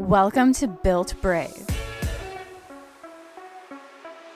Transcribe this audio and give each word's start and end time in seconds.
Welcome 0.00 0.54
to 0.54 0.66
Built 0.66 1.14
Brave. 1.20 1.66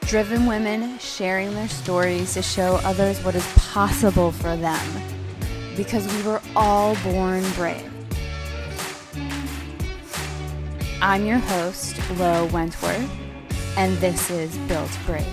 Driven 0.02 0.44
women 0.44 0.98
sharing 0.98 1.54
their 1.54 1.70
stories 1.70 2.34
to 2.34 2.42
show 2.42 2.78
others 2.84 3.18
what 3.24 3.34
is 3.34 3.46
possible 3.54 4.30
for 4.30 4.58
them 4.58 4.86
because 5.74 6.06
we 6.14 6.22
were 6.22 6.42
all 6.54 6.94
born 6.96 7.42
brave. 7.52 7.90
I'm 11.00 11.24
your 11.24 11.38
host, 11.38 11.96
Lo 12.18 12.44
Wentworth, 12.52 13.10
and 13.78 13.96
this 13.96 14.30
is 14.30 14.54
Built 14.68 14.90
Brave. 15.06 15.26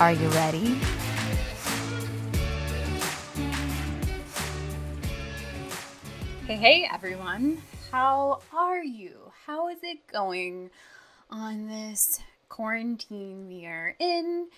Are 0.00 0.12
you 0.12 0.28
ready? 0.28 0.74
Hey, 6.46 6.56
hey, 6.56 6.88
everyone. 6.92 7.62
How 7.90 8.40
are 8.52 8.82
you? 8.82 9.32
How 9.46 9.68
is 9.68 9.78
it 9.82 10.06
going 10.08 10.68
on 11.30 11.68
this 11.68 12.20
quarantine 12.50 13.48
we 13.48 13.64
are 13.64 13.94
in? 13.98 14.48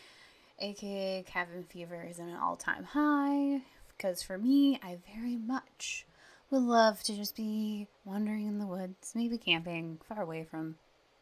AKA 0.59 1.23
cabin 1.29 1.63
fever 1.63 2.05
is 2.11 2.19
at 2.19 2.27
an 2.27 2.35
all 2.35 2.57
time 2.57 2.83
high. 2.83 3.61
Because 3.97 4.21
for 4.21 4.37
me, 4.37 4.81
I 4.83 4.99
very 5.15 5.37
much 5.37 6.07
would 6.51 6.63
love 6.63 7.05
to 7.05 7.15
just 7.15 7.37
be 7.37 7.87
wandering 8.05 8.49
in 8.49 8.59
the 8.59 8.67
woods, 8.67 9.13
maybe 9.15 9.39
camping, 9.39 10.01
far 10.09 10.23
away 10.23 10.43
from 10.43 10.75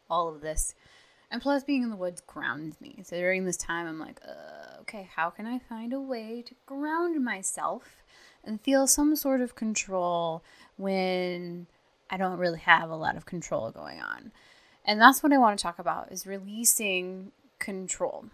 all 0.08 0.28
of 0.28 0.40
this. 0.40 0.74
And 1.30 1.42
plus, 1.42 1.62
being 1.62 1.82
in 1.82 1.90
the 1.90 1.96
woods 1.96 2.22
grounds 2.26 2.80
me. 2.80 3.02
So 3.04 3.18
during 3.18 3.44
this 3.44 3.58
time, 3.58 3.86
I'm 3.86 4.00
like, 4.00 4.18
uh, 4.26 4.80
okay, 4.80 5.10
how 5.14 5.28
can 5.28 5.44
I 5.44 5.58
find 5.58 5.92
a 5.92 6.00
way 6.00 6.42
to 6.46 6.54
ground 6.64 7.22
myself 7.22 8.02
and 8.42 8.58
feel 8.62 8.86
some 8.86 9.14
sort 9.14 9.42
of 9.42 9.54
control 9.54 10.42
when 10.78 11.66
I 12.10 12.16
don't 12.16 12.38
really 12.38 12.60
have 12.60 12.90
a 12.90 12.96
lot 12.96 13.16
of 13.16 13.26
control 13.26 13.70
going 13.70 14.00
on? 14.00 14.32
And 14.84 15.00
that's 15.00 15.22
what 15.22 15.32
I 15.32 15.38
want 15.38 15.58
to 15.58 15.62
talk 15.62 15.78
about 15.78 16.10
is 16.10 16.26
releasing 16.26 17.32
control, 17.58 18.26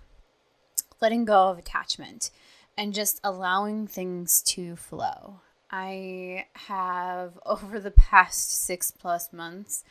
letting 1.01 1.25
go 1.25 1.49
of 1.49 1.59
attachment, 1.59 2.31
and 2.77 2.95
just 2.95 3.21
allowing 3.25 3.87
things 3.87 4.43
to 4.43 4.77
flow. 4.77 5.41
I 5.71 6.47
have 6.53 7.39
over 7.47 7.81
the 7.81 7.91
past 7.91 8.53
six 8.53 8.91
plus 8.91 9.33
months 9.33 9.85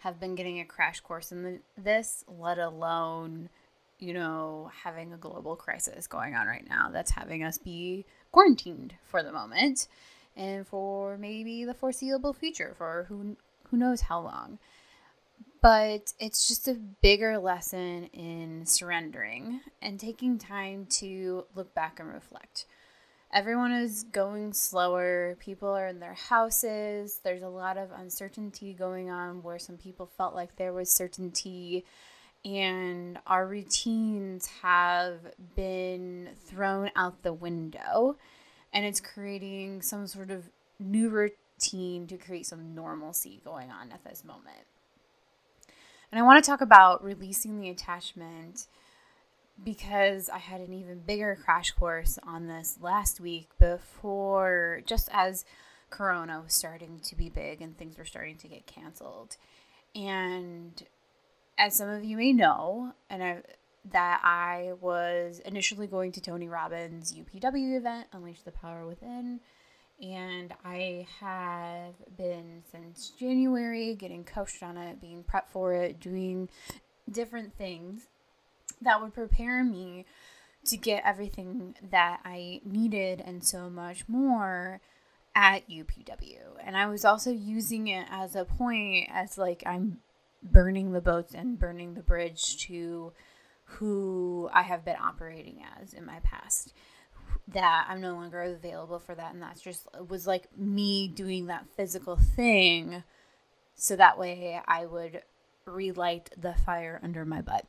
have 0.00 0.18
been 0.18 0.34
getting 0.34 0.58
a 0.60 0.64
crash 0.64 1.00
course 1.00 1.30
in 1.30 1.60
this, 1.78 2.24
let 2.26 2.58
alone, 2.58 3.48
you 3.98 4.12
know, 4.12 4.70
having 4.82 5.12
a 5.12 5.16
global 5.16 5.54
crisis 5.54 6.08
going 6.08 6.34
on 6.34 6.48
right 6.48 6.68
now 6.68 6.90
that's 6.92 7.12
having 7.12 7.44
us 7.44 7.56
be 7.56 8.04
quarantined 8.32 8.94
for 9.06 9.22
the 9.22 9.32
moment 9.32 9.86
and 10.36 10.66
for 10.66 11.16
maybe 11.18 11.64
the 11.64 11.74
foreseeable 11.74 12.32
future 12.32 12.74
for 12.76 13.06
who 13.08 13.36
who 13.68 13.76
knows 13.76 14.02
how 14.02 14.20
long. 14.20 14.58
But 15.60 16.12
it's 16.18 16.48
just 16.48 16.66
a 16.66 16.74
bigger 16.74 17.38
lesson 17.38 18.06
in 18.12 18.66
surrendering 18.66 19.60
and 19.80 19.98
taking 19.98 20.38
time 20.38 20.86
to 20.98 21.46
look 21.54 21.72
back 21.74 22.00
and 22.00 22.12
reflect 22.12 22.66
everyone 23.32 23.72
is 23.72 24.04
going 24.04 24.52
slower. 24.52 25.36
People 25.40 25.70
are 25.70 25.88
in 25.88 26.00
their 26.00 26.14
houses. 26.14 27.20
There's 27.24 27.42
a 27.42 27.48
lot 27.48 27.78
of 27.78 27.90
uncertainty 27.96 28.74
going 28.74 29.10
on 29.10 29.42
where 29.42 29.58
some 29.58 29.78
people 29.78 30.06
felt 30.18 30.34
like 30.34 30.56
there 30.56 30.72
was 30.72 30.94
certainty. 30.94 31.84
And 32.44 33.18
our 33.26 33.46
routines 33.46 34.46
have 34.62 35.20
been 35.54 36.30
thrown 36.44 36.90
out 36.96 37.22
the 37.22 37.32
window. 37.32 38.16
And 38.72 38.84
it's 38.84 39.00
creating 39.00 39.82
some 39.82 40.06
sort 40.06 40.30
of 40.30 40.48
new 40.78 41.10
routine 41.10 42.06
to 42.06 42.16
create 42.16 42.46
some 42.46 42.74
normalcy 42.74 43.40
going 43.44 43.70
on 43.70 43.92
at 43.92 44.04
this 44.04 44.24
moment. 44.24 44.66
And 46.10 46.18
I 46.18 46.22
want 46.22 46.42
to 46.42 46.50
talk 46.50 46.60
about 46.60 47.02
releasing 47.02 47.60
the 47.60 47.70
attachment 47.70 48.66
because 49.62 50.28
I 50.28 50.38
had 50.38 50.60
an 50.60 50.72
even 50.72 51.00
bigger 51.00 51.38
crash 51.42 51.70
course 51.72 52.18
on 52.26 52.48
this 52.48 52.78
last 52.80 53.20
week 53.20 53.48
before, 53.58 54.82
just 54.86 55.08
as 55.12 55.44
Corona 55.90 56.40
was 56.42 56.54
starting 56.54 57.00
to 57.04 57.14
be 57.14 57.28
big 57.28 57.60
and 57.60 57.76
things 57.76 57.96
were 57.96 58.04
starting 58.04 58.36
to 58.38 58.48
get 58.48 58.66
canceled. 58.66 59.36
And 59.94 60.82
as 61.58 61.76
some 61.76 61.88
of 61.88 62.04
you 62.04 62.16
may 62.16 62.32
know, 62.32 62.94
and 63.08 63.22
I, 63.22 63.42
that 63.90 64.20
I 64.22 64.72
was 64.80 65.40
initially 65.40 65.86
going 65.86 66.12
to 66.12 66.20
Tony 66.20 66.48
Robbins' 66.48 67.12
UPW 67.12 67.76
event, 67.76 68.06
Unleash 68.12 68.42
the 68.42 68.52
Power 68.52 68.86
Within. 68.86 69.40
And 70.00 70.52
I 70.64 71.06
have 71.20 71.94
been 72.16 72.62
since 72.70 73.10
January 73.10 73.94
getting 73.94 74.24
coached 74.24 74.62
on 74.62 74.76
it, 74.76 75.00
being 75.00 75.24
prepped 75.24 75.50
for 75.50 75.74
it, 75.74 76.00
doing 76.00 76.48
different 77.10 77.56
things 77.56 78.06
that 78.80 79.00
would 79.00 79.14
prepare 79.14 79.62
me 79.64 80.04
to 80.64 80.76
get 80.76 81.02
everything 81.04 81.74
that 81.90 82.20
I 82.24 82.60
needed 82.64 83.22
and 83.24 83.44
so 83.44 83.68
much 83.68 84.08
more 84.08 84.80
at 85.34 85.68
UPW. 85.68 86.38
And 86.64 86.76
I 86.76 86.86
was 86.86 87.04
also 87.04 87.30
using 87.30 87.88
it 87.88 88.06
as 88.10 88.36
a 88.36 88.44
point 88.44 89.08
as 89.12 89.38
like 89.38 89.62
I'm 89.66 89.98
burning 90.42 90.92
the 90.92 91.00
boats 91.00 91.34
and 91.34 91.58
burning 91.58 91.94
the 91.94 92.02
bridge 92.02 92.58
to 92.66 93.12
who 93.74 94.48
I 94.52 94.62
have 94.62 94.84
been 94.84 94.96
operating 95.00 95.62
as 95.80 95.92
in 95.94 96.04
my 96.04 96.20
past. 96.22 96.72
That 97.48 97.86
I'm 97.88 98.00
no 98.00 98.14
longer 98.14 98.42
available 98.42 98.98
for 98.98 99.14
that. 99.14 99.32
And 99.32 99.42
that's 99.42 99.60
just 99.60 99.86
it 99.94 100.08
was 100.08 100.26
like 100.26 100.56
me 100.56 101.08
doing 101.08 101.46
that 101.46 101.66
physical 101.76 102.16
thing 102.16 103.02
so 103.74 103.96
that 103.96 104.18
way 104.18 104.60
I 104.66 104.86
would 104.86 105.22
relight 105.64 106.30
the 106.36 106.54
fire 106.54 107.00
under 107.02 107.24
my 107.24 107.40
butt 107.40 107.66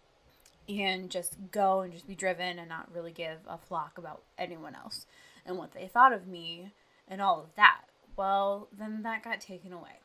and 0.68 1.10
just 1.10 1.36
go 1.52 1.82
and 1.82 1.92
just 1.92 2.08
be 2.08 2.16
driven 2.16 2.60
and 2.60 2.70
not 2.70 2.94
really 2.94 3.12
give 3.12 3.40
a 3.48 3.58
flock 3.58 3.98
about 3.98 4.22
anyone 4.38 4.76
else 4.76 5.06
and 5.46 5.58
what 5.58 5.74
they 5.74 5.88
thought 5.88 6.14
of 6.14 6.28
me 6.28 6.72
and 7.08 7.22
all 7.22 7.40
of 7.42 7.56
that. 7.56 7.82
Well, 8.16 8.68
then 8.78 9.04
that 9.04 9.24
got 9.24 9.42
taken 9.42 9.74
away. 9.74 10.00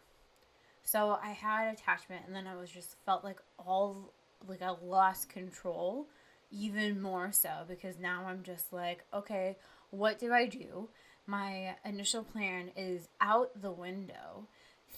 So 0.82 1.18
I 1.22 1.30
had 1.30 1.72
attachment 1.72 2.22
and 2.26 2.34
then 2.34 2.46
I 2.46 2.56
was 2.56 2.70
just 2.70 2.96
felt 3.04 3.22
like 3.22 3.40
all 3.58 4.12
like 4.46 4.62
I 4.62 4.74
lost 4.82 5.28
control 5.28 6.06
even 6.50 7.00
more 7.00 7.32
so 7.32 7.50
because 7.66 7.98
now 7.98 8.24
I'm 8.26 8.42
just 8.42 8.72
like, 8.72 9.04
okay, 9.12 9.56
what 9.90 10.18
do 10.18 10.32
I 10.32 10.46
do? 10.46 10.88
My 11.26 11.76
initial 11.84 12.24
plan 12.24 12.70
is 12.76 13.08
out 13.20 13.60
the 13.60 13.70
window. 13.70 14.46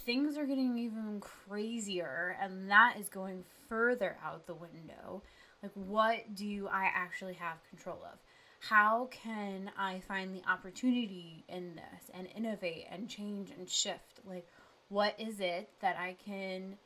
Things 0.04 0.38
are 0.38 0.46
getting 0.46 0.78
even 0.78 1.20
crazier 1.20 2.36
and 2.40 2.70
that 2.70 2.94
is 2.98 3.08
going 3.08 3.44
further 3.68 4.16
out 4.24 4.46
the 4.46 4.54
window 4.54 5.22
like, 5.62 5.72
what 5.74 6.34
do 6.34 6.68
I 6.72 6.90
actually 6.94 7.34
have 7.34 7.58
control 7.68 7.98
of? 8.04 8.18
How 8.60 9.08
can 9.10 9.70
I 9.78 10.00
find 10.00 10.34
the 10.34 10.42
opportunity 10.48 11.44
in 11.48 11.76
this 11.76 12.10
and 12.14 12.28
innovate 12.34 12.86
and 12.90 13.08
change 13.08 13.50
and 13.50 13.68
shift? 13.68 14.20
Like, 14.26 14.46
what 14.88 15.14
is 15.18 15.40
it 15.40 15.70
that 15.80 15.96
I 15.96 16.16
can 16.24 16.76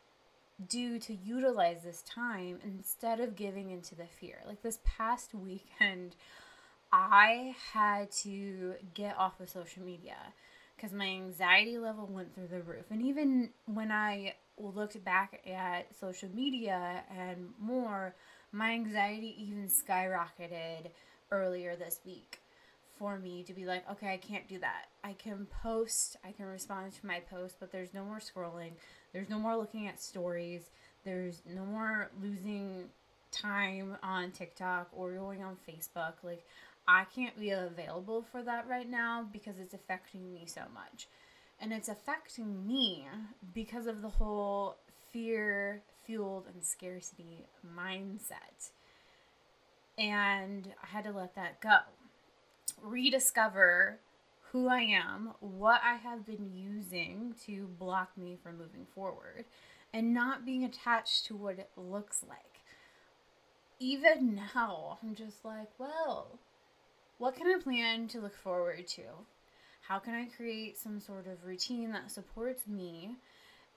do 0.69 0.99
to 1.01 1.15
utilize 1.15 1.83
this 1.83 2.03
time 2.03 2.59
instead 2.63 3.21
of 3.21 3.37
giving 3.37 3.71
into 3.71 3.95
the 3.95 4.07
fear? 4.07 4.39
Like, 4.47 4.63
this 4.63 4.79
past 4.85 5.35
weekend, 5.35 6.17
I 6.93 7.55
had 7.73 8.11
to 8.23 8.75
get 8.95 9.17
off 9.19 9.41
of 9.41 9.49
social 9.49 9.83
media 9.83 10.17
because 10.77 10.93
my 10.93 11.07
anxiety 11.07 11.79
level 11.79 12.07
went 12.07 12.35
through 12.35 12.49
the 12.49 12.63
roof. 12.63 12.85
And 12.91 13.03
even 13.03 13.51
when 13.67 13.91
I 13.91 14.35
looked 14.59 15.03
back 15.05 15.41
at 15.47 15.87
social 15.99 16.29
media 16.33 17.03
and 17.11 17.49
more, 17.59 18.15
my 18.53 18.71
anxiety 18.71 19.35
even 19.39 19.69
skyrocketed 19.69 20.91
earlier 21.31 21.77
this 21.77 22.01
week 22.05 22.41
for 22.99 23.19
me 23.19 23.43
to 23.43 23.53
be 23.53 23.67
like, 23.67 23.89
okay, 23.91 24.13
I 24.13 24.17
can't 24.17 24.47
do 24.49 24.59
that. 24.61 24.87
I 25.03 25.15
can 25.15 25.47
post, 25.63 26.17
I 26.25 26.31
can 26.31 26.47
respond 26.47 26.93
to 26.93 27.07
my 27.07 27.21
post, 27.21 27.57
but 27.59 27.73
there's 27.73 27.93
no 27.93 28.05
more 28.05 28.21
scrolling. 28.21 28.73
There's 29.15 29.31
no 29.31 29.39
more 29.39 29.57
looking 29.57 29.87
at 29.87 30.03
stories. 30.03 30.69
There's 31.05 31.41
no 31.49 31.65
more 31.65 32.11
losing 32.21 32.91
time 33.31 33.97
on 34.03 34.33
TikTok 34.33 34.89
or 34.93 35.13
going 35.13 35.43
on 35.43 35.57
Facebook. 35.69 36.15
Like, 36.23 36.45
I 36.87 37.05
can't 37.15 37.39
be 37.39 37.51
available 37.51 38.27
for 38.31 38.43
that 38.43 38.69
right 38.69 38.91
now 38.91 39.27
because 39.33 39.55
it's 39.59 39.73
affecting 39.73 40.35
me 40.35 40.45
so 40.47 40.63
much. 40.75 41.07
And 41.61 41.73
it's 41.73 41.89
affecting 41.89 42.67
me 42.67 43.07
because 43.55 43.87
of 43.87 44.03
the 44.03 44.09
whole 44.09 44.77
fear 45.13 45.83
fueled 46.05 46.47
and 46.53 46.63
scarcity 46.63 47.47
mindset. 47.65 48.71
And 49.97 50.75
I 50.83 50.87
had 50.89 51.05
to 51.05 51.13
let 51.13 51.37
that 51.37 51.61
go. 51.61 51.79
Rediscover 52.83 54.01
who 54.55 54.69
I 54.69 54.83
am, 54.83 55.33
what 55.41 55.81
I 55.85 55.97
have 55.97 56.25
been 56.25 56.49
using 56.55 57.35
to 57.45 57.67
block 57.77 58.17
me 58.17 58.39
from 58.41 58.57
moving 58.57 58.87
forward, 58.95 59.47
and 59.93 60.15
not 60.15 60.47
being 60.47 60.63
attached 60.63 61.27
to 61.27 61.35
what 61.35 61.59
it 61.59 61.71
looks 61.77 62.25
like. 62.29 62.61
Even 63.81 64.37
now, 64.55 65.01
I'm 65.03 65.17
just 65.17 65.45
like, 65.45 65.71
well, 65.77 66.39
what 67.19 67.35
can 67.35 67.49
I 67.49 67.61
plan 67.61 68.07
to 68.09 68.21
look 68.21 68.37
forward 68.37 68.87
to? 68.87 69.03
How 69.89 69.99
can 69.99 70.15
I 70.15 70.27
create 70.27 70.79
some 70.79 71.01
sort 71.01 71.27
of 71.27 71.45
routine 71.45 71.91
that 71.91 72.13
supports 72.13 72.69
me 72.69 73.17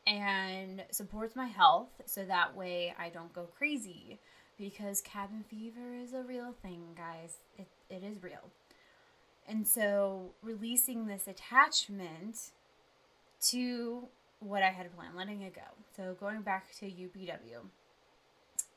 and 0.06 0.84
supports 0.92 1.36
my 1.36 1.48
health 1.48 1.90
so 2.06 2.24
that 2.24 2.56
way 2.56 2.94
I 3.00 3.10
don't 3.10 3.34
go 3.34 3.48
crazy 3.58 4.20
because 4.60 5.02
cabin 5.02 5.44
fever 5.50 5.96
is 5.96 6.14
a 6.14 6.22
real 6.22 6.54
thing, 6.62 6.84
guys. 6.96 7.38
It, 7.58 7.68
it 7.90 8.04
is 8.04 8.22
real. 8.22 8.52
And 9.48 9.68
so 9.68 10.32
releasing 10.42 11.08
this 11.08 11.28
attachment 11.28 12.52
to 13.50 14.08
what 14.40 14.62
I 14.62 14.70
had 14.70 14.94
planned, 14.96 15.16
letting 15.16 15.42
it 15.42 15.56
go. 15.56 15.62
So 15.96 16.16
going 16.20 16.42
back 16.42 16.76
to 16.80 16.86
UPW, 16.86 17.62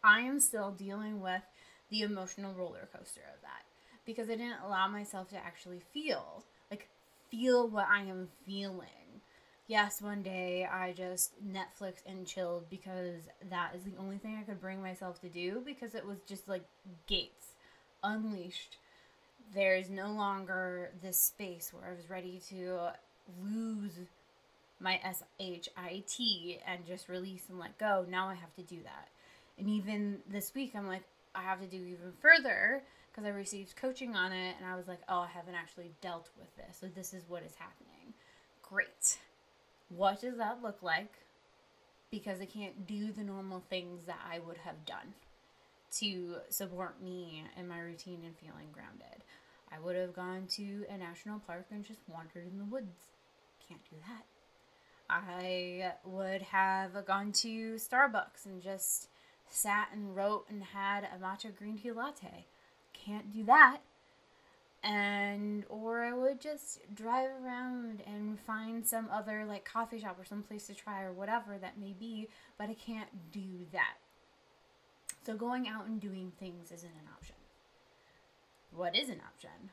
I 0.02 0.20
am 0.20 0.40
still 0.40 0.70
dealing 0.70 1.20
with 1.20 1.42
the 1.90 2.02
emotional 2.02 2.54
roller 2.54 2.88
coaster 2.96 3.22
of 3.34 3.42
that 3.42 3.64
because 4.06 4.30
I 4.30 4.36
didn't 4.36 4.60
allow 4.64 4.88
myself 4.88 5.28
to 5.30 5.36
actually 5.36 5.80
feel, 5.92 6.44
like, 6.70 6.88
feel 7.30 7.68
what 7.68 7.88
I 7.88 8.02
am 8.02 8.28
feeling. 8.46 8.86
Yes, 9.66 10.00
one 10.02 10.22
day 10.22 10.66
I 10.66 10.92
just 10.92 11.32
Netflix 11.46 11.98
and 12.06 12.26
chilled 12.26 12.68
because 12.70 13.28
that 13.50 13.72
is 13.76 13.84
the 13.84 13.96
only 14.00 14.18
thing 14.18 14.36
I 14.36 14.42
could 14.42 14.60
bring 14.60 14.82
myself 14.82 15.20
to 15.20 15.28
do 15.28 15.62
because 15.64 15.94
it 15.94 16.06
was 16.06 16.18
just 16.26 16.48
like 16.48 16.64
gates 17.06 17.54
unleashed. 18.02 18.78
There's 19.54 19.90
no 19.90 20.12
longer 20.12 20.90
this 21.02 21.18
space 21.18 21.72
where 21.72 21.90
I 21.90 21.96
was 21.96 22.08
ready 22.08 22.40
to 22.50 22.90
lose 23.42 23.98
my 24.78 25.00
SHIT 25.04 26.60
and 26.66 26.86
just 26.86 27.08
release 27.08 27.44
and 27.48 27.58
let 27.58 27.76
go. 27.78 28.04
Now 28.08 28.28
I 28.28 28.34
have 28.34 28.54
to 28.54 28.62
do 28.62 28.78
that. 28.84 29.08
And 29.58 29.68
even 29.68 30.18
this 30.30 30.54
week, 30.54 30.72
I'm 30.74 30.86
like, 30.86 31.02
I 31.34 31.42
have 31.42 31.60
to 31.60 31.66
do 31.66 31.76
even 31.76 32.12
further 32.20 32.82
because 33.10 33.26
I 33.26 33.30
received 33.30 33.76
coaching 33.76 34.16
on 34.16 34.32
it 34.32 34.56
and 34.58 34.66
I 34.66 34.76
was 34.76 34.88
like, 34.88 35.00
oh, 35.08 35.20
I 35.20 35.28
haven't 35.28 35.54
actually 35.54 35.90
dealt 36.00 36.30
with 36.38 36.54
this. 36.56 36.78
So 36.80 36.86
this 36.86 37.12
is 37.12 37.24
what 37.28 37.42
is 37.42 37.54
happening. 37.56 38.14
Great. 38.62 39.18
What 39.88 40.20
does 40.20 40.36
that 40.38 40.62
look 40.62 40.82
like? 40.82 41.12
Because 42.10 42.40
I 42.40 42.46
can't 42.46 42.86
do 42.86 43.12
the 43.12 43.22
normal 43.22 43.62
things 43.68 44.04
that 44.04 44.20
I 44.32 44.38
would 44.38 44.58
have 44.58 44.86
done 44.86 45.14
to 45.98 46.36
support 46.48 47.02
me 47.02 47.44
in 47.56 47.68
my 47.68 47.80
routine 47.80 48.20
and 48.24 48.36
feeling 48.36 48.68
grounded. 48.72 49.24
I 49.72 49.78
would 49.78 49.96
have 49.96 50.14
gone 50.14 50.46
to 50.56 50.84
a 50.88 50.98
national 50.98 51.38
park 51.40 51.66
and 51.70 51.84
just 51.84 52.00
wandered 52.08 52.46
in 52.50 52.58
the 52.58 52.64
woods. 52.64 53.12
Can't 53.68 53.84
do 53.88 53.96
that. 54.08 54.24
I 55.08 55.92
would 56.04 56.42
have 56.42 57.04
gone 57.06 57.32
to 57.32 57.74
Starbucks 57.74 58.46
and 58.46 58.62
just 58.62 59.08
sat 59.48 59.88
and 59.92 60.14
wrote 60.14 60.46
and 60.48 60.62
had 60.62 61.04
a 61.04 61.22
matcha 61.22 61.54
green 61.56 61.78
tea 61.78 61.92
latte. 61.92 62.46
Can't 62.92 63.32
do 63.32 63.44
that. 63.44 63.78
And 64.82 65.64
or 65.68 66.02
I 66.02 66.12
would 66.12 66.40
just 66.40 66.80
drive 66.94 67.30
around 67.44 68.02
and 68.06 68.40
find 68.40 68.86
some 68.86 69.08
other 69.12 69.44
like 69.44 69.64
coffee 69.64 70.00
shop 70.00 70.16
or 70.18 70.24
some 70.24 70.42
place 70.42 70.66
to 70.68 70.74
try 70.74 71.02
or 71.02 71.12
whatever 71.12 71.58
that 71.58 71.78
may 71.78 71.92
be, 71.92 72.28
but 72.56 72.70
I 72.70 72.74
can't 72.74 73.32
do 73.32 73.66
that. 73.72 73.96
So 75.26 75.34
going 75.34 75.68
out 75.68 75.86
and 75.86 76.00
doing 76.00 76.32
things 76.40 76.72
isn't 76.72 76.88
an 76.88 77.08
option. 77.14 77.34
What 78.74 78.96
is 78.96 79.08
an 79.08 79.20
option? 79.26 79.70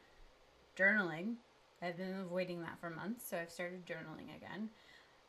Journaling. 0.75 1.35
I've 1.81 1.97
been 1.97 2.15
avoiding 2.19 2.61
that 2.61 2.79
for 2.81 2.89
months, 2.89 3.29
so 3.29 3.37
I've 3.37 3.51
started 3.51 3.85
journaling 3.85 4.35
again. 4.35 4.69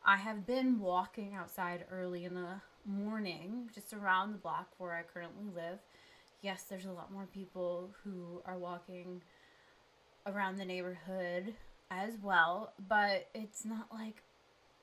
I 0.03 0.17
have 0.17 0.47
been 0.47 0.79
walking 0.79 1.35
outside 1.35 1.85
early 1.91 2.25
in 2.25 2.33
the 2.33 2.61
morning, 2.85 3.69
just 3.73 3.93
around 3.93 4.31
the 4.31 4.39
block 4.39 4.69
where 4.79 4.95
I 4.95 5.03
currently 5.03 5.45
live. 5.53 5.79
Yes, 6.41 6.63
there's 6.63 6.85
a 6.85 6.91
lot 6.91 7.11
more 7.11 7.27
people 7.27 7.91
who 8.03 8.41
are 8.45 8.57
walking 8.57 9.21
around 10.25 10.57
the 10.57 10.65
neighborhood 10.65 11.53
as 11.91 12.13
well, 12.23 12.73
but 12.87 13.27
it's 13.35 13.65
not 13.65 13.87
like 13.93 14.23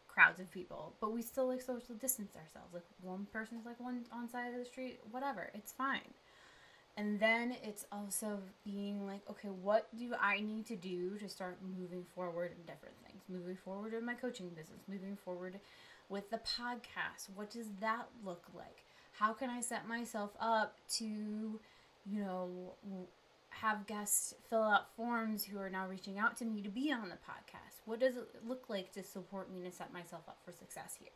crowds 0.07 0.39
of 0.39 0.51
people. 0.51 0.95
But 1.01 1.13
we 1.13 1.23
still 1.23 1.49
like 1.49 1.61
social 1.61 1.97
distance 1.97 2.37
ourselves. 2.37 2.73
Like 2.73 2.85
one 3.03 3.27
person's 3.33 3.67
like 3.67 3.81
one 3.81 4.05
on 4.13 4.29
side 4.29 4.53
of 4.53 4.59
the 4.59 4.65
street, 4.65 5.01
whatever. 5.11 5.51
It's 5.55 5.73
fine. 5.73 6.15
And 6.97 7.21
then 7.21 7.55
it's 7.63 7.85
also 7.93 8.39
being 8.65 9.07
like, 9.07 9.21
okay, 9.31 9.49
what 9.49 9.89
do 9.99 10.15
I 10.19 10.41
need 10.41 10.67
to 10.67 10.77
do 10.77 11.19
to 11.19 11.29
start 11.29 11.59
moving 11.79 12.05
forward 12.15 12.53
in 12.53 12.65
different 12.65 12.97
things? 13.07 13.23
Moving 13.29 13.57
forward 13.57 13.93
in 13.93 14.05
my 14.07 14.15
coaching 14.15 14.49
business, 14.49 14.81
moving 14.89 15.17
forward 15.17 15.61
with 16.09 16.31
the 16.31 16.39
podcast. 16.39 17.29
What 17.35 17.51
does 17.51 17.67
that 17.81 18.07
look 18.25 18.45
like? 18.55 18.85
How 19.13 19.35
can 19.35 19.51
I 19.51 19.61
set 19.61 19.87
myself 19.87 20.31
up 20.41 20.79
to, 20.97 21.05
you 21.05 22.21
know, 22.21 22.75
have 23.51 23.87
guests 23.87 24.35
fill 24.49 24.63
out 24.63 24.95
forms 24.97 25.45
who 25.45 25.59
are 25.59 25.71
now 25.71 25.87
reaching 25.87 26.19
out 26.19 26.37
to 26.39 26.45
me 26.45 26.63
to 26.63 26.71
be 26.71 26.93
on 26.93 27.09
the 27.09 27.17
podcast? 27.17 27.81
What 27.85 28.01
does 28.01 28.17
it 28.17 28.29
look 28.47 28.65
like 28.69 28.93
to 28.93 29.03
support 29.03 29.53
me 29.53 29.63
to 29.65 29.71
set 29.71 29.93
myself 29.93 30.23
up 30.29 30.39
for 30.45 30.53
success 30.53 30.97
here? 30.99 31.11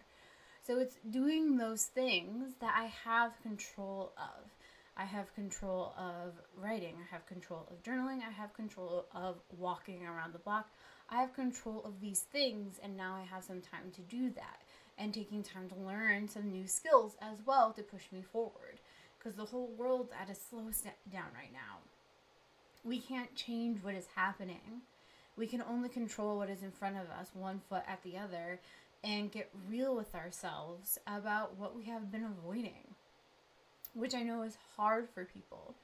So 0.62 0.78
it's 0.78 0.96
doing 1.10 1.56
those 1.56 1.84
things 1.84 2.52
that 2.60 2.74
I 2.76 2.92
have 3.04 3.40
control 3.42 4.12
of 4.18 4.50
I 4.96 5.04
have 5.04 5.34
control 5.34 5.94
of 5.98 6.34
writing, 6.56 6.96
I 6.98 7.14
have 7.14 7.26
control 7.26 7.66
of 7.70 7.82
journaling, 7.82 8.20
I 8.26 8.30
have 8.30 8.52
control 8.54 9.06
of 9.14 9.36
walking 9.56 10.04
around 10.06 10.34
the 10.34 10.38
block. 10.38 10.68
I 11.08 11.20
have 11.20 11.34
control 11.34 11.82
of 11.84 12.00
these 12.00 12.20
things, 12.20 12.78
and 12.82 12.96
now 12.96 13.16
I 13.16 13.24
have 13.24 13.42
some 13.42 13.60
time 13.60 13.90
to 13.94 14.00
do 14.02 14.30
that 14.30 14.60
and 14.98 15.12
taking 15.12 15.42
time 15.42 15.68
to 15.70 15.74
learn 15.74 16.28
some 16.28 16.50
new 16.50 16.66
skills 16.66 17.16
as 17.20 17.38
well 17.46 17.72
to 17.72 17.82
push 17.82 18.12
me 18.12 18.22
forward 18.22 18.80
because 19.18 19.36
the 19.36 19.46
whole 19.46 19.70
world's 19.76 20.12
at 20.12 20.30
a 20.30 20.34
slow 20.34 20.70
step 20.70 20.98
down 21.10 21.28
right 21.34 21.52
now. 21.52 21.78
We 22.84 22.98
can't 22.98 23.34
change 23.34 23.82
what 23.82 23.94
is 23.94 24.06
happening. 24.14 24.82
We 25.36 25.46
can 25.46 25.62
only 25.62 25.88
control 25.88 26.36
what 26.38 26.50
is 26.50 26.62
in 26.62 26.70
front 26.70 26.96
of 26.96 27.10
us, 27.10 27.30
one 27.34 27.60
foot 27.68 27.82
at 27.88 28.02
the 28.02 28.18
other, 28.18 28.60
and 29.02 29.32
get 29.32 29.50
real 29.68 29.96
with 29.96 30.14
ourselves 30.14 30.98
about 31.06 31.56
what 31.56 31.74
we 31.74 31.84
have 31.84 32.12
been 32.12 32.24
avoiding 32.24 32.89
which 33.94 34.14
I 34.14 34.22
know 34.22 34.42
is 34.42 34.56
hard 34.76 35.08
for 35.14 35.24
people 35.24 35.74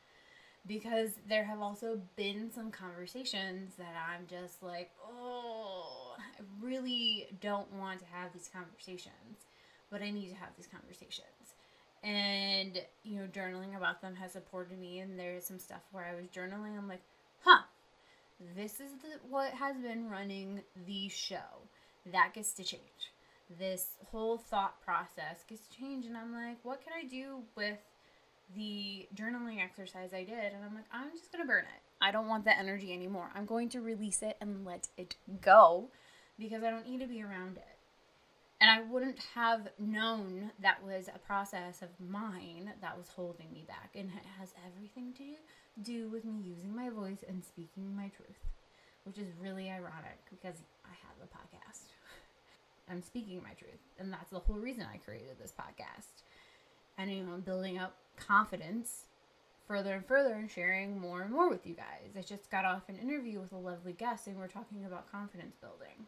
because 0.66 1.10
there 1.28 1.44
have 1.44 1.60
also 1.60 2.00
been 2.16 2.50
some 2.52 2.70
conversations 2.70 3.74
that 3.76 3.94
I'm 4.10 4.26
just 4.26 4.62
like, 4.62 4.90
oh, 5.08 6.16
I 6.18 6.42
really 6.60 7.28
don't 7.40 7.72
want 7.74 8.00
to 8.00 8.06
have 8.06 8.32
these 8.32 8.50
conversations, 8.52 9.46
but 9.90 10.02
I 10.02 10.10
need 10.10 10.28
to 10.30 10.34
have 10.36 10.50
these 10.56 10.66
conversations. 10.66 11.54
And, 12.02 12.80
you 13.04 13.18
know, 13.18 13.26
journaling 13.26 13.76
about 13.76 14.00
them 14.00 14.16
has 14.16 14.32
supported 14.32 14.78
me, 14.78 15.00
and 15.00 15.18
there's 15.18 15.44
some 15.44 15.58
stuff 15.58 15.82
where 15.92 16.04
I 16.04 16.14
was 16.14 16.26
journaling, 16.26 16.76
I'm 16.76 16.88
like, 16.88 17.02
huh, 17.42 17.62
this 18.56 18.74
is 18.74 18.92
the, 19.02 19.28
what 19.28 19.52
has 19.52 19.76
been 19.76 20.08
running 20.10 20.62
the 20.86 21.08
show. 21.08 21.64
That 22.12 22.34
gets 22.34 22.52
to 22.54 22.64
change. 22.64 23.12
This 23.58 23.86
whole 24.10 24.38
thought 24.38 24.80
process 24.84 25.42
gets 25.48 25.66
changed. 25.68 26.06
and 26.06 26.16
I'm 26.16 26.32
like, 26.32 26.58
what 26.62 26.82
can 26.84 26.92
I 26.92 27.08
do 27.08 27.38
with 27.56 27.78
the 28.54 29.08
journaling 29.14 29.62
exercise 29.62 30.12
I 30.14 30.24
did, 30.24 30.52
and 30.52 30.64
I'm 30.64 30.74
like, 30.74 30.84
I'm 30.92 31.10
just 31.12 31.32
gonna 31.32 31.44
burn 31.46 31.64
it. 31.64 31.82
I 32.00 32.10
don't 32.10 32.28
want 32.28 32.44
that 32.44 32.58
energy 32.58 32.92
anymore. 32.92 33.30
I'm 33.34 33.46
going 33.46 33.68
to 33.70 33.80
release 33.80 34.22
it 34.22 34.36
and 34.40 34.64
let 34.64 34.88
it 34.96 35.16
go 35.40 35.88
because 36.38 36.62
I 36.62 36.70
don't 36.70 36.88
need 36.88 37.00
to 37.00 37.06
be 37.06 37.22
around 37.22 37.56
it. 37.56 37.76
And 38.60 38.70
I 38.70 38.80
wouldn't 38.80 39.18
have 39.34 39.68
known 39.78 40.50
that 40.60 40.82
was 40.82 41.08
a 41.08 41.18
process 41.18 41.82
of 41.82 41.88
mine 42.00 42.72
that 42.80 42.96
was 42.96 43.08
holding 43.08 43.52
me 43.52 43.64
back. 43.66 43.90
And 43.94 44.08
it 44.08 44.26
has 44.38 44.54
everything 44.66 45.12
to 45.14 45.82
do 45.82 46.08
with 46.08 46.24
me 46.24 46.40
using 46.42 46.74
my 46.74 46.88
voice 46.88 47.22
and 47.26 47.44
speaking 47.44 47.94
my 47.94 48.08
truth, 48.16 48.40
which 49.04 49.18
is 49.18 49.28
really 49.40 49.70
ironic 49.70 50.18
because 50.30 50.56
I 50.84 50.94
have 51.04 51.16
a 51.22 51.26
podcast. 51.26 51.92
I'm 52.90 53.02
speaking 53.02 53.42
my 53.42 53.52
truth. 53.52 53.80
And 53.98 54.12
that's 54.12 54.30
the 54.30 54.38
whole 54.38 54.56
reason 54.56 54.86
I 54.90 54.98
created 54.98 55.36
this 55.38 55.52
podcast. 55.52 56.22
And, 56.98 57.10
you 57.10 57.22
know, 57.22 57.36
building 57.36 57.78
up 57.78 57.94
confidence 58.16 59.04
further 59.66 59.94
and 59.94 60.06
further 60.06 60.34
and 60.34 60.50
sharing 60.50 60.98
more 60.98 61.22
and 61.22 61.32
more 61.32 61.50
with 61.50 61.66
you 61.66 61.74
guys. 61.74 62.16
I 62.16 62.22
just 62.22 62.50
got 62.50 62.64
off 62.64 62.88
an 62.88 62.96
interview 62.96 63.40
with 63.40 63.52
a 63.52 63.56
lovely 63.56 63.92
guest 63.92 64.26
and 64.26 64.36
we're 64.36 64.46
talking 64.46 64.84
about 64.84 65.10
confidence 65.10 65.56
building 65.60 66.06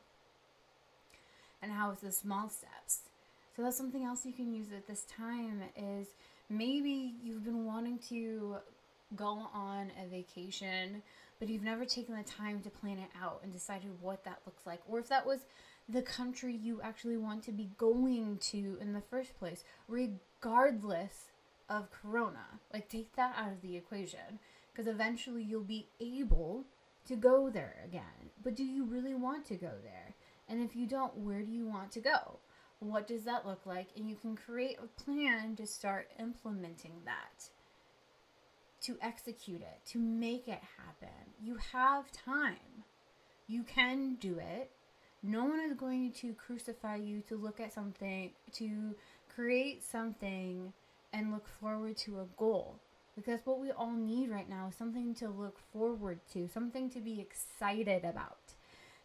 and 1.60 1.72
how 1.72 1.90
it's 1.90 2.00
the 2.00 2.12
small 2.12 2.48
steps. 2.48 3.00
So 3.56 3.62
that's 3.62 3.76
something 3.76 4.04
else 4.04 4.24
you 4.24 4.32
can 4.32 4.54
use 4.54 4.68
at 4.72 4.86
this 4.86 5.04
time 5.16 5.62
is 5.76 6.06
maybe 6.48 7.14
you've 7.22 7.44
been 7.44 7.66
wanting 7.66 7.98
to 8.10 8.56
go 9.16 9.48
on 9.52 9.90
a 10.00 10.06
vacation, 10.08 11.02
but 11.38 11.48
you've 11.48 11.62
never 11.62 11.84
taken 11.84 12.16
the 12.16 12.22
time 12.22 12.60
to 12.60 12.70
plan 12.70 12.98
it 12.98 13.10
out 13.20 13.40
and 13.42 13.52
decided 13.52 13.90
what 14.00 14.24
that 14.24 14.40
looks 14.46 14.66
like 14.66 14.80
or 14.88 14.98
if 14.98 15.08
that 15.08 15.26
was 15.26 15.40
the 15.88 16.02
country 16.02 16.54
you 16.54 16.80
actually 16.82 17.16
want 17.16 17.42
to 17.44 17.52
be 17.52 17.70
going 17.78 18.36
to 18.38 18.76
in 18.80 18.92
the 18.92 19.00
first 19.00 19.38
place, 19.38 19.64
regardless 19.88 21.30
of 21.68 21.90
corona. 21.90 22.60
Like, 22.72 22.88
take 22.88 23.16
that 23.16 23.34
out 23.36 23.52
of 23.52 23.62
the 23.62 23.76
equation 23.76 24.38
because 24.70 24.86
eventually 24.86 25.42
you'll 25.42 25.62
be 25.62 25.88
able 26.00 26.64
to 27.06 27.16
go 27.16 27.48
there 27.48 27.76
again. 27.84 28.30
But 28.42 28.54
do 28.54 28.64
you 28.64 28.84
really 28.84 29.14
want 29.14 29.46
to 29.46 29.56
go 29.56 29.72
there? 29.82 30.14
And 30.48 30.62
if 30.62 30.76
you 30.76 30.86
don't, 30.86 31.16
where 31.16 31.42
do 31.42 31.50
you 31.50 31.66
want 31.66 31.90
to 31.92 32.00
go? 32.00 32.38
What 32.80 33.08
does 33.08 33.24
that 33.24 33.46
look 33.46 33.66
like? 33.66 33.88
And 33.96 34.08
you 34.08 34.14
can 34.14 34.36
create 34.36 34.78
a 34.82 35.02
plan 35.02 35.56
to 35.56 35.66
start 35.66 36.10
implementing 36.18 36.92
that, 37.06 37.48
to 38.88 38.96
execute 39.02 39.60
it, 39.60 39.80
to 39.84 39.98
make 39.98 40.48
it 40.48 40.60
happen. 40.78 41.14
You 41.42 41.58
have 41.72 42.10
time. 42.10 42.84
You 43.46 43.62
can 43.62 44.16
do 44.18 44.38
it. 44.38 44.70
No 45.22 45.44
one 45.44 45.60
is 45.60 45.74
going 45.74 46.12
to 46.12 46.32
crucify 46.32 46.96
you 46.96 47.22
to 47.28 47.36
look 47.36 47.60
at 47.60 47.74
something, 47.74 48.30
to 48.54 48.94
create 49.34 49.84
something 49.84 50.72
and 51.12 51.32
look 51.32 51.46
forward 51.60 51.98
to 51.98 52.20
a 52.20 52.26
goal. 52.38 52.80
Because 53.14 53.40
what 53.44 53.60
we 53.60 53.72
all 53.72 53.92
need 53.92 54.30
right 54.30 54.48
now 54.48 54.68
is 54.68 54.76
something 54.76 55.14
to 55.16 55.28
look 55.28 55.58
forward 55.70 56.20
to, 56.32 56.48
something 56.48 56.88
to 56.90 57.00
be 57.00 57.20
excited 57.20 58.04
about, 58.04 58.54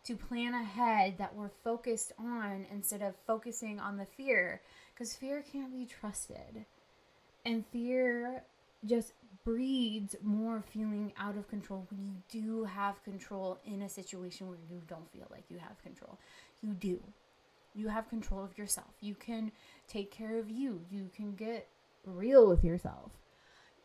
to 0.06 0.16
plan 0.16 0.54
ahead 0.54 1.18
that 1.18 1.36
we're 1.36 1.52
focused 1.64 2.14
on 2.18 2.68
instead 2.72 3.02
of 3.02 3.16
focusing 3.28 3.82
on 3.82 3.98
the 3.98 4.06
fear. 4.06 4.62
Because 4.94 5.14
fear 5.14 5.44
can't 5.52 5.74
be 5.74 5.86
trusted. 5.86 6.66
And 7.46 7.66
fear 7.74 8.44
just 8.86 9.14
breeds 9.44 10.16
more 10.22 10.64
feeling 10.72 11.12
out 11.18 11.38
of 11.38 11.48
control 11.48 11.86
when 11.90 12.02
you 12.02 12.42
do 12.42 12.64
have 12.64 13.04
control 13.04 13.60
in 13.66 13.82
a 13.82 13.90
situation 13.90 14.48
where 14.48 14.58
you 14.70 14.82
don't 14.88 15.12
feel 15.12 15.28
like 15.30 15.44
you 15.50 15.58
have 15.58 15.82
control. 15.84 16.18
You 16.62 16.74
do. 16.74 17.02
You 17.76 17.88
have 17.90 18.10
control 18.10 18.44
of 18.44 18.58
yourself. 18.58 18.92
You 19.02 19.16
can 19.16 19.52
take 19.88 20.12
care 20.12 20.38
of 20.38 20.50
you. 20.50 20.82
You 20.90 21.10
can 21.16 21.34
get 21.34 21.68
real 22.06 22.48
with 22.48 22.64
yourself. 22.64 23.12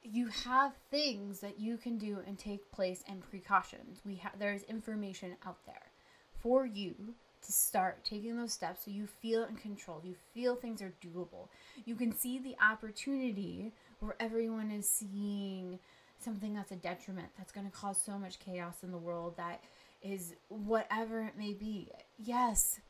You 0.03 0.29
have 0.29 0.73
things 0.91 1.41
that 1.41 1.59
you 1.59 1.77
can 1.77 1.99
do 1.99 2.19
and 2.27 2.39
take 2.39 2.71
place 2.71 3.03
and 3.09 3.21
precautions. 3.29 4.01
We 4.05 4.17
have 4.17 4.39
there's 4.39 4.63
information 4.65 5.37
out 5.45 5.59
there 5.67 5.93
for 6.41 6.67
you 6.67 6.95
to 7.43 7.53
start 7.53 8.05
taking 8.05 8.37
those 8.37 8.53
steps 8.53 8.85
so 8.85 8.91
you 8.91 9.07
feel 9.07 9.45
in 9.45 9.57
control. 9.57 10.01
You 10.05 10.15
feel 10.35 10.55
things 10.55 10.83
are 10.83 10.95
doable. 11.05 11.49
You 11.85 11.95
can 11.95 12.17
see 12.17 12.39
the 12.39 12.57
opportunity 12.63 13.73
where 14.01 14.17
everyone 14.21 14.71
is 14.71 14.89
seeing 14.89 15.79
something 16.19 16.55
that's 16.55 16.73
a 16.73 16.77
detriment, 16.77 17.29
that's 17.37 17.53
going 17.53 17.67
to 17.67 17.73
cause 17.73 18.01
so 18.05 18.19
much 18.19 18.39
chaos 18.41 18.83
in 18.83 18.91
the 18.91 18.99
world, 18.99 19.37
that 19.37 19.63
is 20.03 20.35
whatever 20.49 21.23
it 21.23 21.37
may 21.37 21.53
be. 21.53 21.89
Yes, 22.19 22.81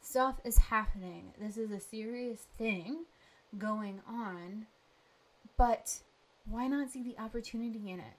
stuff 0.00 0.36
is 0.44 0.58
happening. 0.58 1.32
This 1.40 1.56
is 1.56 1.70
a 1.70 1.80
serious 1.80 2.46
thing 2.58 3.04
going 3.58 4.00
on, 4.08 4.66
but 5.56 6.00
why 6.48 6.66
not 6.66 6.90
see 6.90 7.02
the 7.02 7.18
opportunity 7.22 7.90
in 7.90 8.00
it? 8.00 8.16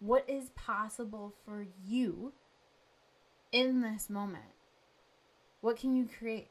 What 0.00 0.24
is 0.28 0.50
possible 0.50 1.34
for 1.44 1.66
you 1.86 2.32
in 3.52 3.82
this 3.82 4.08
moment? 4.08 4.44
What 5.60 5.76
can 5.76 5.94
you 5.94 6.08
create? 6.18 6.48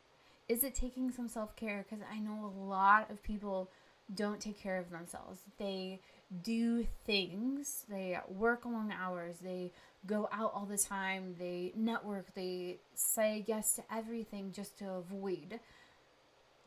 Is 0.48 0.64
it 0.64 0.76
taking 0.76 1.12
some 1.12 1.28
self 1.28 1.56
care? 1.56 1.86
Because 1.88 2.06
I 2.12 2.20
know 2.20 2.46
a 2.46 2.64
lot 2.64 3.10
of 3.10 3.24
people 3.24 3.70
don't 4.14 4.40
take 4.40 4.60
care 4.60 4.78
of 4.78 4.90
themselves. 4.90 5.42
They 5.58 6.00
do 6.44 6.86
things, 7.06 7.86
they 7.90 8.18
work 8.28 8.66
long 8.66 8.92
hours, 8.92 9.38
they 9.42 9.72
go 10.06 10.30
out 10.32 10.52
all 10.54 10.66
the 10.66 10.78
time, 10.78 11.36
they 11.40 11.74
network, 11.76 12.34
they 12.36 12.78
say 12.94 13.44
yes 13.48 13.76
to 13.76 13.84
everything 13.92 14.52
just 14.52 14.78
to 14.80 14.90
avoid 14.92 15.60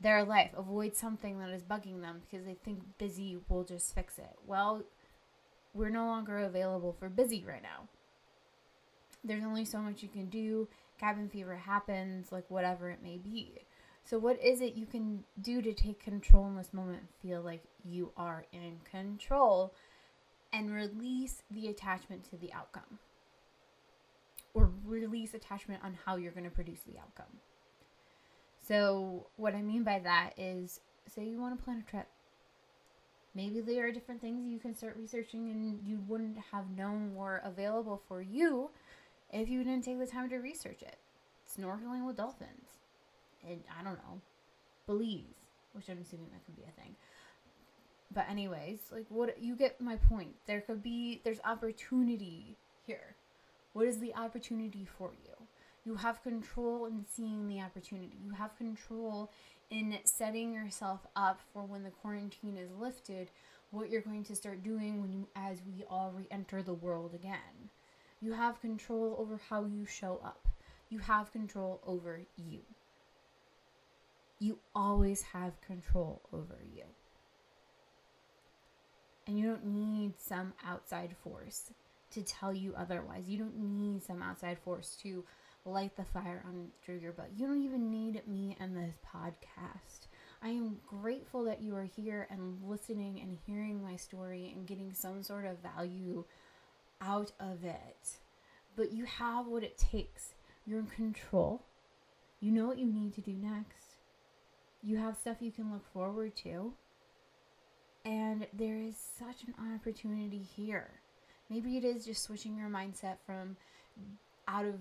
their 0.01 0.25
life, 0.25 0.51
avoid 0.57 0.97
something 0.97 1.39
that 1.39 1.51
is 1.51 1.63
bugging 1.63 2.01
them 2.01 2.23
because 2.29 2.45
they 2.45 2.55
think 2.65 2.81
busy 2.99 3.39
will 3.49 3.65
just 3.65 3.95
fix 3.95 4.19
it. 4.19 4.37
Well, 4.47 4.83
we're 5.75 5.91
no 5.91 6.07
longer 6.07 6.39
available 6.39 6.95
for 6.99 7.09
busy 7.09 7.45
right 7.47 7.63
now. 7.63 7.89
There's 9.25 9.45
only 9.45 9.65
so 9.65 9.79
much 9.79 10.03
you 10.03 10.09
can 10.09 10.27
do. 10.27 10.69
Cabin 10.99 11.29
fever 11.29 11.57
happens, 11.57 12.33
like 12.33 12.45
whatever 12.51 12.91
it 12.91 13.03
may 13.03 13.17
be. 13.17 13.53
So, 14.05 14.19
what 14.19 14.43
is 14.43 14.61
it 14.61 14.75
you 14.75 14.87
can 14.87 15.25
do 15.41 15.63
to 15.63 15.73
take 15.73 16.03
control 16.03 16.47
in 16.47 16.57
this 16.57 16.73
moment 16.73 17.03
feel 17.21 17.41
like 17.41 17.63
you 17.85 18.13
are 18.17 18.45
in 18.53 18.81
control 18.91 19.75
and 20.53 20.75
release 20.75 21.43
the 21.51 21.69
attachment 21.69 22.29
to 22.31 22.37
the 22.37 22.53
outcome? 22.53 22.99
Or 24.55 24.71
release 24.85 25.35
attachment 25.35 25.83
on 25.83 25.97
how 26.05 26.17
you're 26.17 26.33
going 26.33 26.45
to 26.45 26.51
produce 26.51 26.81
the 26.81 26.99
outcome. 26.99 27.41
So, 28.67 29.29
what 29.37 29.55
I 29.55 29.63
mean 29.63 29.85
by 29.85 30.01
that 30.01 30.33
is 30.37 30.81
say 31.09 31.25
you 31.25 31.41
want 31.41 31.57
to 31.57 31.65
plan 31.65 31.85
a 31.87 31.91
trip. 31.91 32.09
Maybe 33.35 33.61
there 33.61 33.87
are 33.87 33.93
different 33.93 34.21
things 34.21 34.47
you 34.47 34.59
can 34.59 34.75
start 34.75 34.97
researching 34.97 35.49
and 35.51 35.81
you 35.87 36.01
wouldn't 36.07 36.37
have 36.53 36.77
known 36.77 37.15
were 37.15 37.41
available 37.45 38.03
for 38.09 38.21
you 38.21 38.71
if 39.33 39.49
you 39.49 39.65
didn't 39.65 39.85
take 39.85 39.99
the 39.99 40.07
time 40.07 40.29
to 40.29 40.37
research 40.37 40.83
it. 40.83 40.99
Snorkeling 41.49 42.07
with 42.07 42.19
dolphins 42.19 42.82
and 43.49 43.61
I 43.79 43.83
don't 43.83 43.97
know, 43.97 44.21
Belize, 44.87 45.47
which 45.73 45.89
I'm 45.89 46.01
assuming 46.01 46.29
that 46.33 46.45
could 46.45 46.57
be 46.57 46.63
a 46.63 46.81
thing. 46.83 46.95
But 48.15 48.29
anyways, 48.29 48.81
like 48.93 49.07
what 49.09 49.43
you 49.43 49.57
get 49.57 49.81
my 49.81 49.97
point. 49.97 50.35
There 50.47 50.61
could 50.61 50.83
be 50.83 51.21
there's 51.25 51.41
opportunity 51.45 52.57
here. 52.87 53.17
What 53.73 53.87
is 53.87 53.99
the 53.99 54.15
opportunity 54.15 54.87
for 54.99 55.13
you? 55.25 55.33
You 55.85 55.97
have 55.97 56.23
control 56.23 56.87
in 56.87 57.05
seeing 57.09 57.49
the 57.49 57.61
opportunity. 57.61 58.19
You 58.25 58.33
have 58.33 58.57
control 58.57 59.31
in 59.71 59.99
setting 60.05 60.53
yourself 60.53 61.01
up 61.17 61.41
for 61.53 61.63
when 61.63 61.83
the 61.83 61.91
quarantine 61.91 62.57
is 62.57 62.71
lifted, 62.79 63.31
what 63.71 63.89
you're 63.89 64.03
going 64.03 64.25
to 64.25 64.37
start 64.37 64.63
doing 64.63 65.01
when 65.01 65.13
you 65.13 65.27
as 65.35 65.59
we 65.67 65.83
all 65.89 66.13
re-enter 66.15 66.63
the 66.63 66.75
world 66.75 67.15
again. 67.15 67.71
You 68.21 68.33
have 68.35 68.61
control 68.61 69.17
over 69.19 69.41
how 69.49 69.65
you 69.65 69.87
show 69.87 70.21
up. 70.23 70.47
You 70.91 70.99
have 70.99 71.33
control 71.33 71.81
over 71.87 72.21
you 72.37 72.61
you 74.43 74.59
always 74.75 75.23
have 75.23 75.61
control 75.61 76.21
over 76.33 76.59
you. 76.75 76.83
And 79.27 79.39
you 79.39 79.47
don't 79.47 79.67
need 79.67 80.15
some 80.19 80.53
outside 80.67 81.15
force 81.23 81.71
to 82.11 82.23
tell 82.23 82.53
you 82.53 82.75
otherwise. 82.77 83.29
You 83.29 83.39
don't 83.39 83.57
need 83.57 84.03
some 84.03 84.21
outside 84.21 84.59
force 84.59 84.97
to 85.03 85.25
light 85.65 85.97
the 85.97 86.05
fire 86.05 86.45
under 86.49 86.99
your 86.99 87.13
butt. 87.13 87.31
You 87.37 87.47
don't 87.47 87.63
even 87.63 87.89
need 87.89 88.27
me 88.27 88.57
and 88.59 88.77
this 88.77 88.97
podcast. 89.15 90.09
I 90.43 90.49
am 90.49 90.79
grateful 90.89 91.45
that 91.45 91.63
you 91.63 91.77
are 91.77 91.85
here 91.85 92.27
and 92.29 92.59
listening 92.65 93.21
and 93.21 93.39
hearing 93.47 93.81
my 93.81 93.95
story 93.95 94.53
and 94.53 94.67
getting 94.67 94.93
some 94.93 95.23
sort 95.23 95.45
of 95.45 95.59
value 95.59 96.25
out 97.01 97.31
of 97.39 97.65
it. 97.65 98.19
But 98.75 98.91
you 98.91 99.05
have 99.05 99.47
what 99.47 99.63
it 99.63 99.79
takes. 99.79 100.35
You're 100.67 100.81
in 100.81 100.87
control. 100.87 101.63
You 102.41 102.51
know 102.51 102.67
what 102.67 102.81
you 102.81 102.87
need 102.87 103.15
to 103.15 103.21
do 103.21 103.35
next 103.35 103.82
you 104.83 104.97
have 104.97 105.17
stuff 105.17 105.37
you 105.41 105.53
can 105.53 105.73
look 105.73 105.87
forward 105.93 106.35
to. 106.37 106.73
And 108.05 108.47
there 108.53 108.79
is 108.79 108.97
such 108.97 109.45
an 109.45 109.55
opportunity 109.75 110.43
here. 110.57 110.91
Maybe 111.49 111.77
it 111.77 111.85
is 111.85 112.05
just 112.05 112.25
switching 112.25 112.57
your 112.57 112.69
mindset 112.69 113.17
from 113.25 113.57
out 114.49 114.65
of 114.65 114.75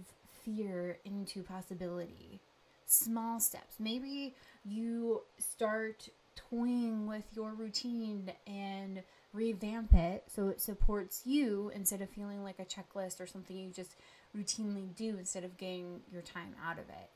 fear 0.43 0.98
into 1.05 1.43
possibility. 1.43 2.41
Small 2.86 3.39
steps. 3.39 3.75
Maybe 3.79 4.36
you 4.65 5.22
start 5.38 6.10
toying 6.36 7.08
with 7.08 7.24
your 7.34 7.53
routine 7.53 8.31
and 8.48 9.03
revamp 9.34 9.93
it 9.93 10.24
so 10.27 10.48
it 10.48 10.60
supports 10.60 11.22
you 11.25 11.72
instead 11.74 12.01
of 12.01 12.10
feeling 12.10 12.43
like 12.43 12.60
a 12.60 12.65
checklist 12.65 13.22
or 13.22 13.27
something 13.27 13.55
you 13.55 13.70
just 13.70 13.96
routinely 14.36 14.93
do 14.96 15.17
instead 15.17 15.43
of 15.43 15.58
getting 15.58 16.01
your 16.12 16.22
time 16.22 16.55
out 16.65 16.79
of 16.79 16.89
it. 16.89 17.10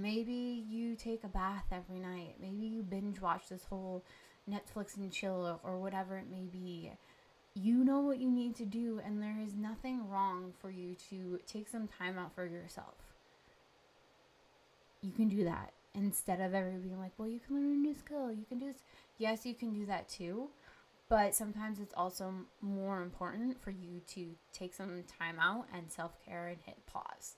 Maybe 0.00 0.64
you 0.68 0.96
take 0.96 1.24
a 1.24 1.28
bath 1.28 1.64
every 1.70 1.98
night. 1.98 2.36
Maybe 2.40 2.66
you 2.66 2.82
binge 2.82 3.20
watch 3.20 3.48
this 3.48 3.64
whole 3.64 4.04
Netflix 4.48 4.96
and 4.96 5.12
chill 5.12 5.60
or 5.62 5.78
whatever 5.78 6.16
it 6.16 6.30
may 6.30 6.46
be. 6.50 6.92
You 7.54 7.84
know 7.84 8.00
what 8.00 8.18
you 8.18 8.30
need 8.30 8.54
to 8.56 8.64
do, 8.64 9.00
and 9.04 9.20
there 9.20 9.36
is 9.44 9.54
nothing 9.54 10.08
wrong 10.08 10.52
for 10.60 10.70
you 10.70 10.94
to 11.10 11.40
take 11.46 11.68
some 11.68 11.88
time 11.88 12.18
out 12.18 12.34
for 12.34 12.46
yourself. 12.46 12.94
You 15.02 15.12
can 15.12 15.28
do 15.28 15.44
that 15.44 15.72
instead 15.94 16.40
of 16.40 16.54
ever 16.54 16.70
being 16.70 17.00
like, 17.00 17.12
well, 17.18 17.28
you 17.28 17.40
can 17.40 17.56
learn 17.56 17.72
a 17.72 17.76
new 17.76 17.94
skill. 17.94 18.30
You 18.30 18.44
can 18.48 18.58
do 18.58 18.66
this. 18.66 18.82
Yes, 19.18 19.44
you 19.44 19.54
can 19.54 19.72
do 19.72 19.84
that 19.86 20.08
too. 20.08 20.50
But 21.08 21.34
sometimes 21.34 21.80
it's 21.80 21.94
also 21.96 22.32
more 22.60 23.02
important 23.02 23.60
for 23.60 23.70
you 23.70 24.00
to 24.14 24.36
take 24.52 24.72
some 24.72 25.02
time 25.18 25.40
out 25.40 25.66
and 25.74 25.90
self 25.90 26.12
care 26.24 26.46
and 26.46 26.58
hit 26.64 26.86
pause 26.86 27.34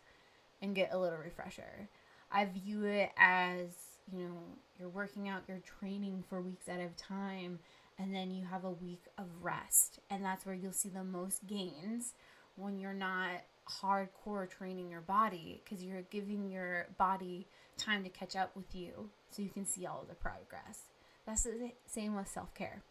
and 0.61 0.75
get 0.75 0.92
a 0.92 0.99
little 0.99 1.19
refresher. 1.19 1.88
I 2.32 2.46
view 2.46 2.84
it 2.84 3.10
as, 3.16 3.68
you 4.10 4.24
know, 4.24 4.38
you're 4.78 4.88
working 4.88 5.28
out, 5.28 5.42
you're 5.46 5.62
training 5.78 6.24
for 6.28 6.40
weeks 6.40 6.68
at 6.68 6.80
a 6.80 6.88
time, 6.96 7.58
and 7.98 8.14
then 8.14 8.30
you 8.30 8.44
have 8.46 8.64
a 8.64 8.70
week 8.70 9.04
of 9.18 9.26
rest. 9.42 10.00
And 10.10 10.24
that's 10.24 10.46
where 10.46 10.54
you'll 10.54 10.72
see 10.72 10.88
the 10.88 11.04
most 11.04 11.46
gains 11.46 12.14
when 12.56 12.78
you're 12.78 12.94
not 12.94 13.42
hardcore 13.80 14.48
training 14.48 14.90
your 14.90 15.00
body 15.00 15.60
because 15.62 15.84
you're 15.84 16.02
giving 16.02 16.50
your 16.50 16.86
body 16.98 17.46
time 17.78 18.02
to 18.04 18.10
catch 18.10 18.34
up 18.34 18.56
with 18.56 18.74
you 18.74 19.10
so 19.30 19.42
you 19.42 19.50
can 19.50 19.66
see 19.66 19.86
all 19.86 20.04
the 20.08 20.14
progress. 20.14 20.90
That's 21.26 21.44
the 21.44 21.72
same 21.86 22.16
with 22.16 22.28
self 22.28 22.54
care. 22.54 22.82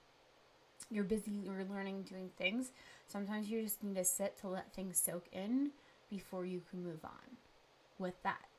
You're 0.89 1.03
busy, 1.03 1.31
you're 1.31 1.65
learning, 1.69 2.03
doing 2.03 2.29
things. 2.37 2.71
Sometimes 3.07 3.49
you 3.49 3.61
just 3.61 3.83
need 3.83 3.95
to 3.95 4.03
sit 4.03 4.37
to 4.39 4.47
let 4.47 4.73
things 4.73 4.97
soak 4.97 5.25
in 5.31 5.71
before 6.09 6.45
you 6.45 6.61
can 6.69 6.83
move 6.83 7.03
on 7.03 7.37
with 7.97 8.21
that. 8.23 8.50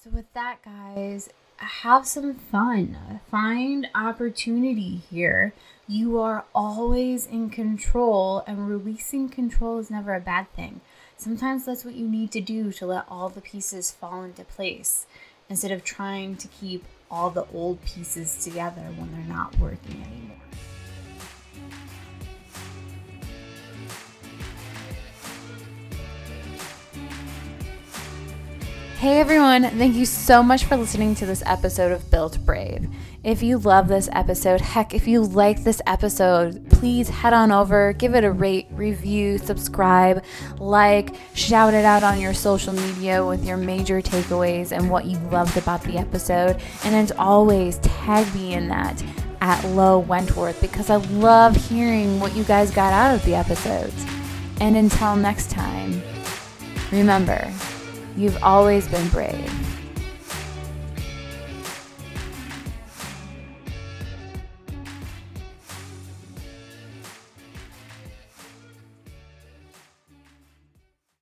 So, 0.00 0.10
with 0.10 0.32
that, 0.32 0.62
guys, 0.62 1.28
have 1.56 2.06
some 2.06 2.34
fun. 2.34 3.20
Find 3.32 3.88
opportunity 3.96 5.02
here. 5.10 5.54
You 5.88 6.20
are 6.20 6.44
always 6.54 7.26
in 7.26 7.50
control, 7.50 8.44
and 8.46 8.68
releasing 8.68 9.28
control 9.28 9.80
is 9.80 9.90
never 9.90 10.14
a 10.14 10.20
bad 10.20 10.52
thing. 10.54 10.82
Sometimes 11.16 11.64
that's 11.64 11.84
what 11.84 11.96
you 11.96 12.06
need 12.06 12.30
to 12.30 12.40
do 12.40 12.70
to 12.74 12.86
let 12.86 13.06
all 13.08 13.28
the 13.28 13.40
pieces 13.40 13.90
fall 13.90 14.22
into 14.22 14.44
place 14.44 15.06
instead 15.48 15.72
of 15.72 15.82
trying 15.82 16.36
to 16.36 16.46
keep 16.46 16.84
all 17.10 17.30
the 17.30 17.48
old 17.52 17.82
pieces 17.84 18.44
together 18.44 18.82
when 18.96 19.10
they're 19.10 19.36
not 19.36 19.58
working 19.58 20.00
anymore. 20.04 20.36
Hey 28.98 29.20
everyone, 29.20 29.62
thank 29.62 29.94
you 29.94 30.04
so 30.04 30.42
much 30.42 30.64
for 30.64 30.76
listening 30.76 31.14
to 31.14 31.24
this 31.24 31.44
episode 31.46 31.92
of 31.92 32.10
Built 32.10 32.44
Brave. 32.44 32.88
If 33.22 33.44
you 33.44 33.56
love 33.56 33.86
this 33.86 34.08
episode, 34.10 34.60
heck, 34.60 34.92
if 34.92 35.06
you 35.06 35.22
like 35.22 35.62
this 35.62 35.80
episode, 35.86 36.68
please 36.68 37.08
head 37.08 37.32
on 37.32 37.52
over, 37.52 37.92
give 37.92 38.16
it 38.16 38.24
a 38.24 38.32
rate, 38.32 38.66
review, 38.72 39.38
subscribe, 39.38 40.24
like, 40.58 41.14
shout 41.32 41.74
it 41.74 41.84
out 41.84 42.02
on 42.02 42.20
your 42.20 42.34
social 42.34 42.72
media 42.72 43.24
with 43.24 43.46
your 43.46 43.56
major 43.56 44.02
takeaways 44.02 44.76
and 44.76 44.90
what 44.90 45.04
you 45.04 45.16
loved 45.30 45.56
about 45.56 45.80
the 45.84 45.96
episode. 45.96 46.60
And 46.82 46.96
as 46.96 47.12
always, 47.12 47.78
tag 47.78 48.34
me 48.34 48.54
in 48.54 48.66
that 48.66 49.00
at 49.40 49.64
Lo 49.66 50.00
Wentworth 50.00 50.60
because 50.60 50.90
I 50.90 50.96
love 50.96 51.54
hearing 51.54 52.18
what 52.18 52.34
you 52.34 52.42
guys 52.42 52.72
got 52.72 52.92
out 52.92 53.14
of 53.14 53.24
the 53.24 53.36
episodes. 53.36 54.04
And 54.60 54.76
until 54.76 55.14
next 55.14 55.52
time, 55.52 56.02
remember, 56.90 57.48
You've 58.18 58.42
always 58.42 58.88
been 58.88 59.08
brave. 59.10 59.67